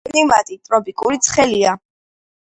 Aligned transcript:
კლიმატი 0.09 0.55
ტროპიკული 0.69 1.19
ცხელია. 1.27 1.75